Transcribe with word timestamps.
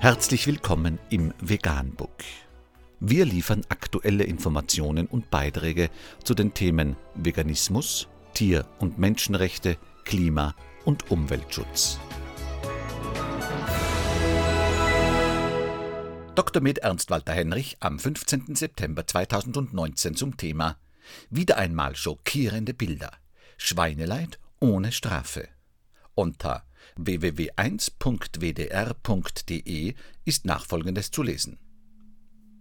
Herzlich 0.00 0.46
willkommen 0.46 1.00
im 1.10 1.34
Veganbook. 1.40 2.22
Wir 3.00 3.24
liefern 3.24 3.62
aktuelle 3.68 4.22
Informationen 4.22 5.08
und 5.08 5.28
Beiträge 5.28 5.90
zu 6.22 6.34
den 6.34 6.54
Themen 6.54 6.94
Veganismus, 7.16 8.06
Tier- 8.32 8.64
und 8.78 9.00
Menschenrechte, 9.00 9.76
Klima- 10.04 10.54
und 10.84 11.10
Umweltschutz. 11.10 11.98
Dr. 16.36 16.62
Med 16.62 16.78
Ernst 16.78 17.10
Walter 17.10 17.32
Henrich 17.32 17.78
am 17.80 17.98
15. 17.98 18.54
September 18.54 19.04
2019 19.04 20.14
zum 20.14 20.36
Thema 20.36 20.76
Wieder 21.28 21.56
einmal 21.56 21.96
schockierende 21.96 22.72
Bilder. 22.72 23.10
Schweineleid 23.56 24.38
ohne 24.60 24.92
Strafe. 24.92 25.48
Unter 26.18 26.66
www.1.wdr.de 26.96 29.94
ist 30.24 30.46
nachfolgendes 30.46 31.12
zu 31.12 31.22
lesen. 31.22 31.60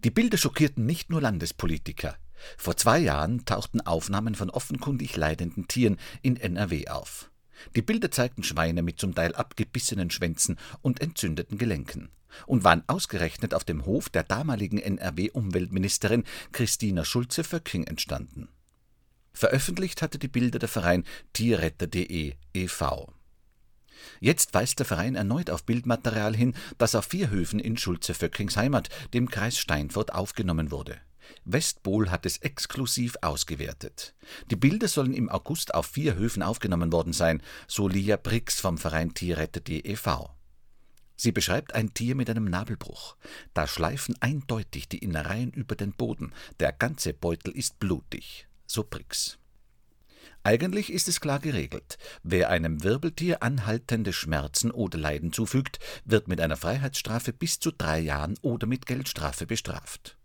Die 0.03 0.11
Bilder 0.11 0.37
schockierten 0.37 0.85
nicht 0.85 1.09
nur 1.09 1.21
Landespolitiker. 1.21 2.15
Vor 2.55 2.77
zwei 2.77 2.99
Jahren 2.99 3.45
tauchten 3.45 3.81
Aufnahmen 3.81 4.35
von 4.35 4.51
offenkundig 4.51 5.15
leidenden 5.15 5.67
Tieren 5.67 5.97
in 6.21 6.37
NRW 6.37 6.89
auf. 6.89 7.31
Die 7.75 7.81
Bilder 7.81 8.11
zeigten 8.11 8.43
Schweine 8.43 8.83
mit 8.83 8.99
zum 8.99 9.15
Teil 9.15 9.33
abgebissenen 9.33 10.11
Schwänzen 10.11 10.57
und 10.83 11.01
entzündeten 11.01 11.57
Gelenken 11.57 12.11
und 12.45 12.63
waren 12.63 12.83
ausgerechnet 12.85 13.55
auf 13.55 13.63
dem 13.63 13.87
Hof 13.87 14.09
der 14.09 14.21
damaligen 14.21 14.77
NRW-Umweltministerin 14.77 16.25
Christina 16.51 17.03
Schulze-Vöcking 17.03 17.85
entstanden. 17.85 18.49
Veröffentlicht 19.33 20.03
hatte 20.03 20.19
die 20.19 20.27
Bilder 20.27 20.59
der 20.59 20.69
Verein 20.69 21.05
Tierretter.de 21.33 22.35
e.V. 22.53 23.16
Jetzt 24.19 24.53
weist 24.53 24.79
der 24.79 24.85
Verein 24.85 25.15
erneut 25.15 25.49
auf 25.49 25.63
Bildmaterial 25.63 26.35
hin, 26.35 26.55
das 26.77 26.95
auf 26.95 27.05
vier 27.05 27.29
Höfen 27.29 27.59
in 27.59 27.77
Schulze-Vöckings 27.77 28.57
Heimat, 28.57 28.89
dem 29.13 29.29
Kreis 29.29 29.57
Steinfurt, 29.57 30.13
aufgenommen 30.13 30.71
wurde. 30.71 30.97
Westpol 31.45 32.09
hat 32.09 32.25
es 32.25 32.37
exklusiv 32.37 33.15
ausgewertet. 33.21 34.13
Die 34.49 34.55
Bilder 34.55 34.87
sollen 34.87 35.13
im 35.13 35.29
August 35.29 35.73
auf 35.73 35.87
vier 35.87 36.15
Höfen 36.15 36.43
aufgenommen 36.43 36.91
worden 36.91 37.13
sein, 37.13 37.41
so 37.67 37.87
Lia 37.87 38.17
Brix 38.17 38.59
vom 38.59 38.77
Verein 38.77 39.13
Tierretter.de 39.13 39.79
e.V. 39.79 40.29
Sie 41.15 41.31
beschreibt 41.31 41.73
ein 41.73 41.93
Tier 41.93 42.15
mit 42.15 42.29
einem 42.29 42.45
Nabelbruch. 42.45 43.17
Da 43.55 43.65
schleifen 43.65 44.15
eindeutig 44.21 44.87
die 44.87 44.99
Innereien 44.99 45.51
über 45.51 45.75
den 45.75 45.91
Boden. 45.91 46.31
Der 46.59 46.71
ganze 46.71 47.11
Beutel 47.13 47.51
ist 47.57 47.79
blutig. 47.79 48.47
So 48.67 48.83
Brix. 48.83 49.39
Eigentlich 50.43 50.91
ist 50.91 51.07
es 51.07 51.19
klar 51.19 51.39
geregelt. 51.39 51.97
Wer 52.23 52.49
einem 52.49 52.83
Wirbeltier 52.83 53.43
anhaltende 53.43 54.13
Schmerzen 54.13 54.71
oder 54.71 54.97
Leiden 54.97 55.33
zufügt, 55.33 55.79
wird 56.05 56.27
mit 56.27 56.39
einer 56.39 56.57
Freiheitsstrafe 56.57 57.33
bis 57.33 57.59
zu 57.59 57.71
drei 57.71 57.99
Jahren 57.99 58.35
oder 58.41 58.67
mit 58.67 58.85
Geldstrafe 58.85 59.45
bestraft. 59.45 60.17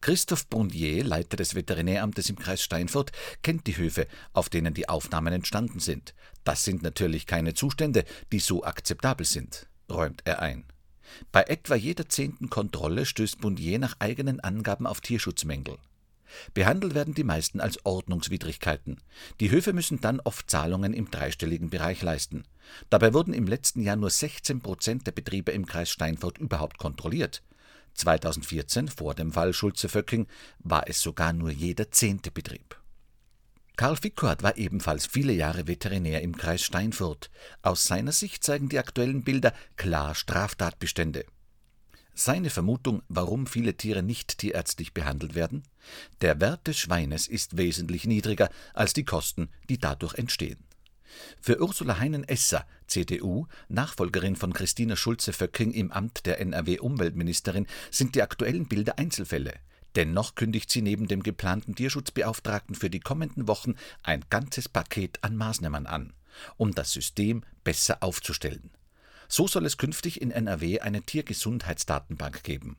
Christoph 0.00 0.48
Bondier, 0.48 1.04
Leiter 1.04 1.36
des 1.36 1.54
Veterinäramtes 1.54 2.28
im 2.28 2.36
Kreis 2.36 2.60
Steinfurt, 2.60 3.12
kennt 3.42 3.68
die 3.68 3.76
Höfe, 3.76 4.08
auf 4.32 4.48
denen 4.48 4.74
die 4.74 4.88
Aufnahmen 4.88 5.32
entstanden 5.32 5.78
sind. 5.78 6.12
Das 6.42 6.64
sind 6.64 6.82
natürlich 6.82 7.26
keine 7.26 7.54
Zustände, 7.54 8.04
die 8.32 8.40
so 8.40 8.64
akzeptabel 8.64 9.24
sind, 9.24 9.68
räumt 9.88 10.22
er 10.24 10.42
ein. 10.42 10.64
Bei 11.30 11.42
etwa 11.42 11.76
jeder 11.76 12.08
zehnten 12.08 12.50
Kontrolle 12.50 13.06
stößt 13.06 13.40
Bondier 13.40 13.78
nach 13.78 13.94
eigenen 14.00 14.40
Angaben 14.40 14.88
auf 14.88 15.00
Tierschutzmängel. 15.00 15.78
Behandelt 16.54 16.94
werden 16.94 17.14
die 17.14 17.24
meisten 17.24 17.60
als 17.60 17.84
Ordnungswidrigkeiten. 17.84 18.98
Die 19.40 19.50
Höfe 19.50 19.72
müssen 19.72 20.00
dann 20.00 20.20
oft 20.20 20.50
Zahlungen 20.50 20.94
im 20.94 21.10
dreistelligen 21.10 21.70
Bereich 21.70 22.02
leisten. 22.02 22.44
Dabei 22.90 23.12
wurden 23.12 23.34
im 23.34 23.46
letzten 23.46 23.82
Jahr 23.82 23.96
nur 23.96 24.10
16 24.10 24.60
Prozent 24.60 25.06
der 25.06 25.12
Betriebe 25.12 25.52
im 25.52 25.66
Kreis 25.66 25.90
Steinfurt 25.90 26.38
überhaupt 26.38 26.78
kontrolliert. 26.78 27.42
2014, 27.94 28.88
vor 28.88 29.14
dem 29.14 29.32
Fall 29.32 29.52
Schulze-Vöcking, 29.52 30.26
war 30.60 30.88
es 30.88 31.00
sogar 31.00 31.32
nur 31.32 31.50
jeder 31.50 31.90
zehnte 31.90 32.30
Betrieb. 32.30 32.78
Karl 33.76 33.96
Fickort 33.96 34.42
war 34.42 34.58
ebenfalls 34.58 35.06
viele 35.06 35.32
Jahre 35.32 35.66
Veterinär 35.66 36.22
im 36.22 36.36
Kreis 36.36 36.62
Steinfurt. 36.62 37.30
Aus 37.62 37.84
seiner 37.84 38.12
Sicht 38.12 38.44
zeigen 38.44 38.68
die 38.68 38.78
aktuellen 38.78 39.24
Bilder 39.24 39.52
klar 39.76 40.14
Straftatbestände. 40.14 41.24
Seine 42.14 42.50
Vermutung, 42.50 43.02
warum 43.08 43.46
viele 43.46 43.74
Tiere 43.76 44.02
nicht 44.02 44.38
tierärztlich 44.38 44.92
behandelt 44.92 45.34
werden? 45.34 45.62
Der 46.20 46.40
Wert 46.40 46.66
des 46.66 46.78
Schweines 46.78 47.26
ist 47.26 47.56
wesentlich 47.56 48.06
niedriger 48.06 48.50
als 48.74 48.92
die 48.92 49.04
Kosten, 49.04 49.48
die 49.68 49.78
dadurch 49.78 50.14
entstehen. 50.14 50.58
Für 51.40 51.60
Ursula 51.60 51.98
Heinen-Esser, 51.98 52.66
CDU, 52.86 53.46
Nachfolgerin 53.68 54.36
von 54.36 54.52
Christina 54.52 54.96
Schulze-Vöcking 54.96 55.72
im 55.72 55.90
Amt 55.90 56.26
der 56.26 56.40
NRW-Umweltministerin, 56.40 57.66
sind 57.90 58.14
die 58.14 58.22
aktuellen 58.22 58.66
Bilder 58.66 58.98
Einzelfälle. 58.98 59.54
Dennoch 59.94 60.34
kündigt 60.34 60.70
sie 60.70 60.82
neben 60.82 61.08
dem 61.08 61.22
geplanten 61.22 61.74
Tierschutzbeauftragten 61.74 62.74
für 62.74 62.88
die 62.88 63.00
kommenden 63.00 63.46
Wochen 63.46 63.74
ein 64.02 64.24
ganzes 64.30 64.68
Paket 64.68 65.18
an 65.22 65.36
Maßnahmen 65.36 65.86
an, 65.86 66.14
um 66.56 66.74
das 66.74 66.92
System 66.92 67.42
besser 67.64 68.02
aufzustellen. 68.02 68.70
So 69.32 69.48
soll 69.48 69.64
es 69.64 69.78
künftig 69.78 70.20
in 70.20 70.30
NRW 70.30 70.80
eine 70.80 71.00
Tiergesundheitsdatenbank 71.00 72.42
geben. 72.42 72.76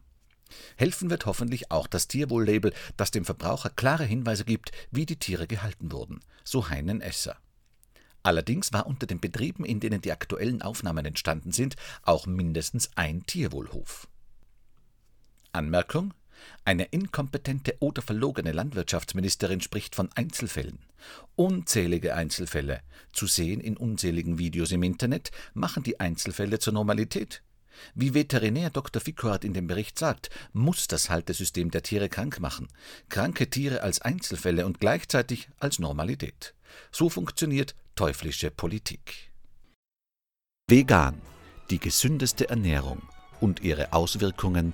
Helfen 0.76 1.10
wird 1.10 1.26
hoffentlich 1.26 1.72
auch 1.72 1.88
das 1.88 2.08
Tierwohl-Label, 2.08 2.76
das 2.96 3.10
dem 3.10 3.26
Verbraucher 3.26 3.72
klare 3.72 4.04
Hinweise 4.04 4.46
gibt, 4.46 4.72
wie 4.92 5.08
die 5.08 5.16
Tiere 5.16 5.48
gehalten 5.48 5.92
wurden, 5.92 6.20
so 6.44 6.70
Heinen 6.70 7.02
Esser. 7.02 7.38
Allerdings 8.22 8.72
war 8.72 8.86
unter 8.86 9.08
den 9.08 9.20
Betrieben, 9.20 9.66
in 9.66 9.80
denen 9.80 10.02
die 10.02 10.12
aktuellen 10.12 10.62
Aufnahmen 10.62 11.08
entstanden 11.08 11.52
sind, 11.52 11.76
auch 12.04 12.28
mindestens 12.28 12.92
ein 12.94 13.26
Tierwohlhof. 13.26 14.08
Anmerkung 15.54 16.14
eine 16.66 16.86
inkompetente 16.86 17.76
oder 17.80 18.02
verlogene 18.02 18.52
Landwirtschaftsministerin 18.52 19.62
spricht 19.62 19.96
von 19.96 20.10
Einzelfällen. 20.16 20.80
Unzählige 21.36 22.16
Einzelfälle, 22.16 22.82
zu 23.12 23.28
sehen 23.28 23.60
in 23.60 23.78
unzähligen 23.78 24.38
Videos 24.38 24.72
im 24.72 24.84
Internet, 24.84 25.32
machen 25.54 25.84
die 25.84 26.00
Einzelfälle 26.00 26.60
zur 26.60 26.74
Normalität. 26.74 27.42
Wie 27.96 28.14
Veterinär 28.14 28.70
Dr. 28.70 29.02
Fickhart 29.02 29.44
in 29.44 29.54
dem 29.54 29.68
Bericht 29.68 29.98
sagt, 29.98 30.30
muss 30.54 30.88
das 30.88 31.10
Haltesystem 31.10 31.72
der 31.72 31.84
Tiere 31.84 32.10
krank 32.10 32.40
machen. 32.40 32.68
Kranke 33.10 33.50
Tiere 33.50 33.82
als 33.82 34.02
Einzelfälle 34.02 34.66
und 34.66 34.80
gleichzeitig 34.80 35.50
als 35.60 35.80
Normalität. 35.80 36.54
So 36.92 37.10
funktioniert 37.10 37.76
teuflische 37.96 38.52
Politik. 38.52 39.32
Vegan, 40.70 41.22
die 41.70 41.80
gesündeste 41.80 42.50
Ernährung 42.50 43.02
und 43.42 43.62
ihre 43.62 43.94
Auswirkungen 43.94 44.74